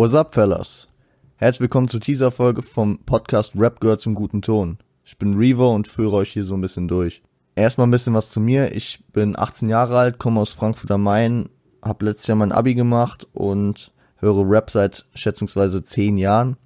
[0.00, 0.88] What's up, fellas?
[1.36, 4.78] Herzlich willkommen zur Teaser-Folge vom Podcast Rap gehört zum guten Ton.
[5.04, 7.20] Ich bin Revo und führe euch hier so ein bisschen durch.
[7.54, 8.74] Erstmal ein bisschen was zu mir.
[8.74, 11.50] Ich bin 18 Jahre alt, komme aus Frankfurt am Main,
[11.82, 16.56] habe letztes Jahr mein Abi gemacht und höre Rap seit schätzungsweise 10 Jahren.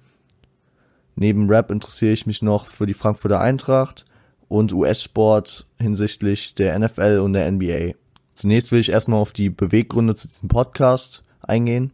[1.17, 4.05] Neben Rap interessiere ich mich noch für die Frankfurter Eintracht
[4.47, 7.95] und US-Sport hinsichtlich der NFL und der NBA.
[8.33, 11.91] Zunächst will ich erstmal auf die Beweggründe zu diesem Podcast eingehen,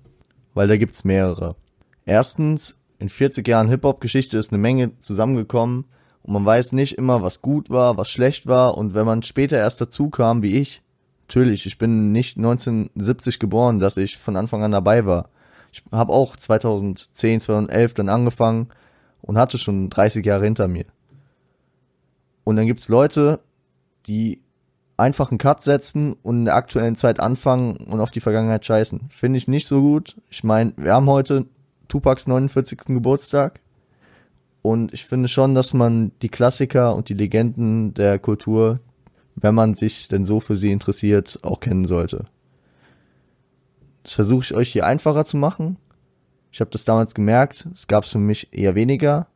[0.54, 1.56] weil da gibt's mehrere.
[2.06, 5.86] Erstens, in 40 Jahren Hip-Hop-Geschichte ist eine Menge zusammengekommen
[6.24, 9.58] und man weiß nicht immer, was gut war, was schlecht war und wenn man später
[9.58, 10.82] erst dazu kam, wie ich,
[11.28, 15.30] natürlich, ich bin nicht 1970 geboren, dass ich von Anfang an dabei war.
[15.72, 18.68] Ich habe auch 2010, 2011 dann angefangen
[19.22, 20.86] und hatte schon 30 Jahre hinter mir.
[22.44, 23.40] Und dann gibt's Leute,
[24.08, 24.42] die
[25.02, 29.10] einfach einen Cut setzen und in der aktuellen Zeit anfangen und auf die Vergangenheit scheißen.
[29.10, 30.16] Finde ich nicht so gut.
[30.30, 31.48] Ich meine, wir haben heute
[31.88, 32.80] Tupacs 49.
[32.86, 33.60] Geburtstag.
[34.62, 38.80] Und ich finde schon, dass man die Klassiker und die Legenden der Kultur,
[39.36, 42.26] wenn man sich denn so für sie interessiert, auch kennen sollte.
[44.04, 45.78] Das versuche ich euch hier einfacher zu machen.
[46.52, 49.28] Ich habe das damals gemerkt, es gab es für mich eher weniger.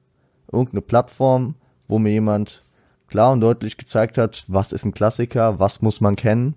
[0.52, 1.56] Irgendeine Plattform,
[1.88, 2.65] wo mir jemand
[3.08, 6.56] klar und deutlich gezeigt hat, was ist ein Klassiker, was muss man kennen.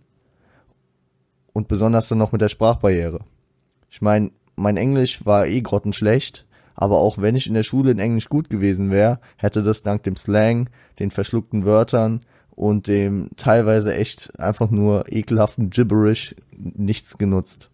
[1.52, 3.20] Und besonders dann noch mit der Sprachbarriere.
[3.90, 7.98] Ich meine, mein Englisch war eh grottenschlecht, aber auch wenn ich in der Schule in
[7.98, 13.94] Englisch gut gewesen wäre, hätte das dank dem Slang, den verschluckten Wörtern und dem teilweise
[13.94, 17.70] echt einfach nur ekelhaften Gibberish nichts genutzt.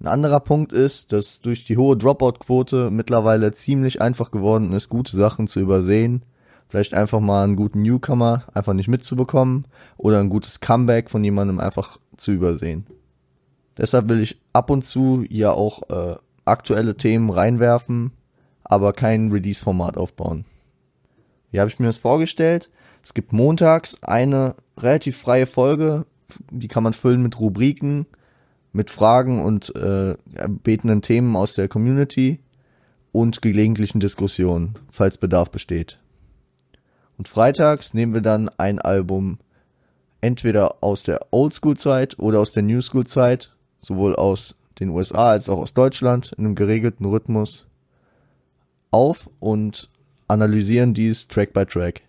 [0.00, 5.16] Ein anderer Punkt ist, dass durch die hohe Dropout-Quote mittlerweile ziemlich einfach geworden ist, gute
[5.16, 6.24] Sachen zu übersehen
[6.72, 9.66] vielleicht einfach mal einen guten Newcomer einfach nicht mitzubekommen
[9.98, 12.86] oder ein gutes Comeback von jemandem einfach zu übersehen.
[13.76, 18.12] Deshalb will ich ab und zu ja auch äh, aktuelle Themen reinwerfen,
[18.64, 20.46] aber kein Release-Format aufbauen.
[21.50, 22.70] Wie habe ich mir das vorgestellt?
[23.02, 26.06] Es gibt montags eine relativ freie Folge,
[26.50, 28.06] die kann man füllen mit Rubriken,
[28.72, 32.40] mit Fragen und äh, erbetenen Themen aus der Community
[33.12, 35.98] und gelegentlichen Diskussionen, falls Bedarf besteht.
[37.18, 39.38] Und freitags nehmen wir dann ein Album
[40.20, 45.74] entweder aus der Oldschool-Zeit oder aus der Newschool-Zeit, sowohl aus den USA als auch aus
[45.74, 47.66] Deutschland in einem geregelten Rhythmus
[48.90, 49.90] auf und
[50.28, 52.02] analysieren dies Track by Track.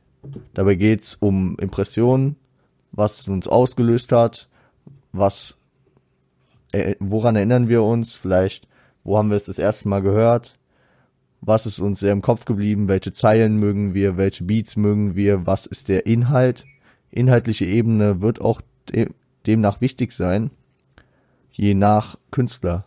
[0.53, 2.37] Dabei geht's um Impressionen,
[2.91, 4.47] was uns ausgelöst hat,
[5.11, 5.57] was
[6.71, 8.67] äh, woran erinnern wir uns, vielleicht
[9.03, 10.57] wo haben wir es das erste Mal gehört,
[11.45, 15.45] was ist uns sehr im Kopf geblieben, welche Zeilen mögen wir, welche Beats mögen wir,
[15.45, 16.65] was ist der Inhalt.
[17.11, 18.61] Inhaltliche Ebene wird auch
[18.91, 19.09] de
[19.45, 20.51] demnach wichtig sein,
[21.51, 22.85] je nach Künstler.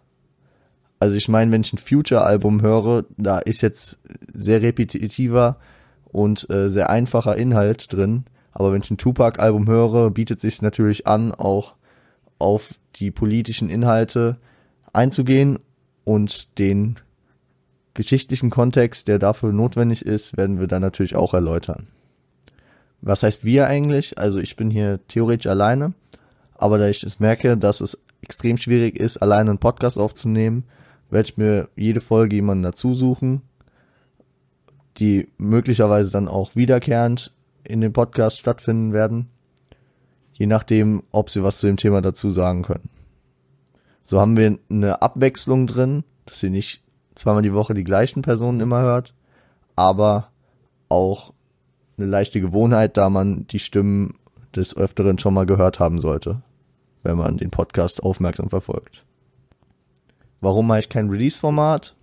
[0.98, 3.98] Also ich meine, wenn ich ein Future-Album höre, da ist jetzt
[4.32, 5.58] sehr repetitiver
[6.06, 8.24] und äh, sehr einfacher Inhalt drin.
[8.52, 11.74] Aber wenn ich ein Tupac-Album höre, bietet sich natürlich an, auch
[12.38, 14.38] auf die politischen Inhalte
[14.94, 15.58] einzugehen
[16.04, 16.98] und den
[17.96, 21.88] geschichtlichen Kontext, der dafür notwendig ist, werden wir dann natürlich auch erläutern.
[23.00, 24.18] Was heißt wir eigentlich?
[24.18, 25.94] Also ich bin hier theoretisch alleine,
[26.54, 30.64] aber da ich es merke, dass es extrem schwierig ist, alleine einen Podcast aufzunehmen,
[31.10, 33.42] werde ich mir jede Folge jemanden dazu suchen,
[34.98, 37.32] die möglicherweise dann auch wiederkehrend
[37.64, 39.28] in dem Podcast stattfinden werden,
[40.32, 42.90] je nachdem, ob sie was zu dem Thema dazu sagen können.
[44.02, 46.82] So haben wir eine Abwechslung drin, dass sie nicht
[47.16, 49.14] zweimal die Woche die gleichen Personen immer hört,
[49.74, 50.28] aber
[50.88, 51.32] auch
[51.98, 54.14] eine leichte Gewohnheit, da man die Stimmen
[54.54, 56.42] des Öfteren schon mal gehört haben sollte,
[57.02, 59.04] wenn man den Podcast aufmerksam verfolgt.
[60.40, 61.96] Warum mache ich kein Release-Format?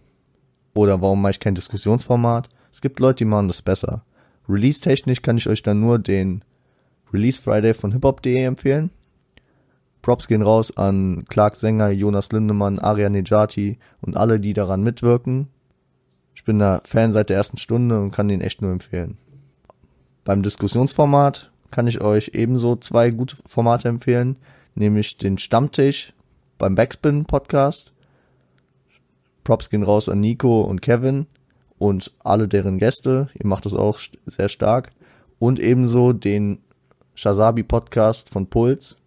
[0.73, 2.50] Oder warum mache ich kein Diskussionsformat?
[2.72, 4.03] Es gibt Leute, die machen das besser.
[4.50, 6.44] Release-technisch kann ich euch dann nur den
[7.13, 8.90] Release Friday von hiphop.de empfehlen.
[10.03, 15.47] Props gehen raus an Clark Sänger, Jonas Lindemann, Aria Nejati und alle, die daran mitwirken.
[16.35, 19.17] Ich bin da Fan seit der ersten Stunde und kann den echt nur empfehlen.
[20.26, 24.35] Beim Diskussionsformat kann ich euch ebenso zwei gute Formate empfehlen,
[24.76, 26.14] nämlich den Stammtisch
[26.58, 27.94] beim Backspin Podcast.
[29.46, 31.28] Props gehen raus an Nico und Kevin
[31.78, 33.29] und alle deren Gäste.
[33.35, 34.91] Ihr macht das auch sehr stark.
[35.40, 36.59] Und ebenso den
[37.16, 38.97] Shazabi Podcast von Puls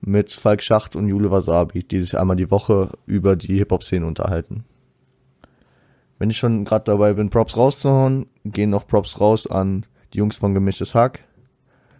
[0.00, 4.64] mit Falk Schacht und Jule Wasabi, die sich einmal die Woche über die Hip-Hop-Szene unterhalten.
[6.18, 10.36] Wenn ich schon gerade dabei bin, Props rauszuhauen, gehen noch Props raus an die Jungs
[10.36, 11.20] von Gemischtes Hack.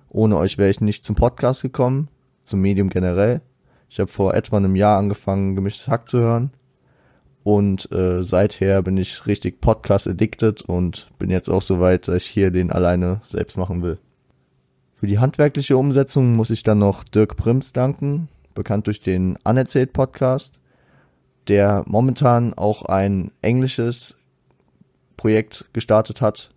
[0.08, 2.08] Ohne euch wäre ich nicht zum Podcast gekommen,
[2.42, 3.40] zum Medium generell.
[3.88, 6.50] Ich habe vor etwa einem Jahr angefangen, Gemischtes Hack zu hören.
[7.42, 12.16] Und äh, seither bin ich richtig Podcast addicted und bin jetzt auch so weit, dass
[12.16, 13.98] ich hier den alleine selbst machen will.
[15.00, 19.94] Für die handwerkliche Umsetzung muss ich dann noch Dirk Prims danken, bekannt durch den Anerzählt
[19.94, 20.52] Podcast,
[21.48, 24.18] der momentan auch ein englisches
[25.16, 26.50] Projekt gestartet hat,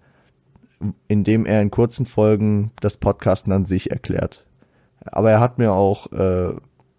[1.08, 4.46] in dem er in kurzen Folgen das Podcasten an sich erklärt.
[5.06, 6.52] Aber er hat mir auch äh,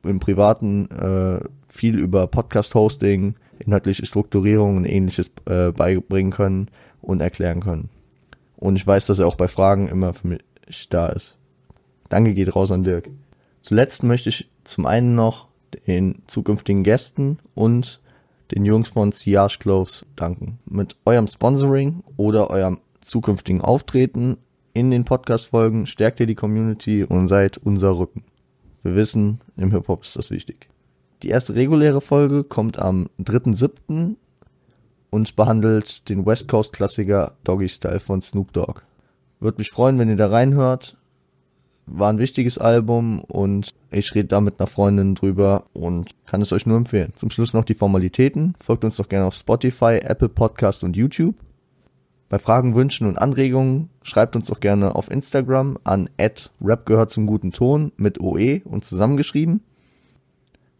[0.02, 6.70] im Privaten äh, viel über Podcast-Hosting, inhaltliche Strukturierung und ähnliches äh, beibringen können
[7.02, 7.90] und erklären können.
[8.56, 10.40] Und ich weiß, dass er auch bei Fragen immer für mich
[10.90, 11.36] da ist.
[12.08, 13.08] Danke geht raus an Dirk.
[13.62, 15.48] Zuletzt möchte ich zum einen noch
[15.86, 18.00] den zukünftigen Gästen und
[18.54, 20.58] den Jungs von Siage Clothes danken.
[20.66, 24.36] Mit eurem Sponsoring oder eurem zukünftigen Auftreten
[24.72, 28.24] in den Podcast-Folgen stärkt ihr die Community und seid unser Rücken.
[28.82, 30.68] Wir wissen, im Hip-Hop ist das wichtig.
[31.22, 34.16] Die erste reguläre Folge kommt am 3.7.
[35.10, 38.82] und behandelt den West Coast Klassiker Doggy Style von Snoop Dogg.
[39.44, 40.96] Würde mich freuen, wenn ihr da reinhört.
[41.84, 46.50] War ein wichtiges Album und ich rede da mit einer Freundin drüber und kann es
[46.54, 47.12] euch nur empfehlen.
[47.14, 48.54] Zum Schluss noch die Formalitäten.
[48.58, 51.34] Folgt uns doch gerne auf Spotify, Apple Podcast und YouTube.
[52.30, 57.26] Bei Fragen, Wünschen und Anregungen schreibt uns doch gerne auf Instagram an rap gehört zum
[57.26, 59.60] guten Ton mit OE und zusammengeschrieben.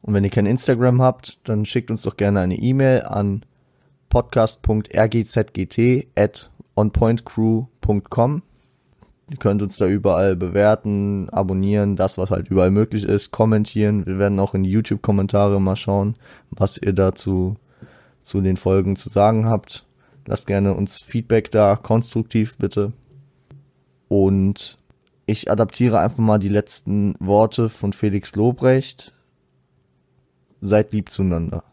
[0.01, 3.45] Und wenn ihr kein Instagram habt, dann schickt uns doch gerne eine E-Mail an
[4.09, 8.43] podcast.rgzgt at onpointcrew.com.
[9.31, 14.05] Ihr könnt uns da überall bewerten, abonnieren, das was halt überall möglich ist, kommentieren.
[14.07, 16.17] Wir werden auch in YouTube-Kommentare mal schauen,
[16.51, 17.57] was ihr dazu
[18.23, 19.87] zu den Folgen zu sagen habt.
[20.27, 22.93] Lasst gerne uns Feedback da, konstruktiv bitte.
[24.09, 24.79] Und
[25.27, 29.15] ich adaptiere einfach mal die letzten Worte von Felix Lobrecht.
[30.61, 31.65] Seid lieb zueinander.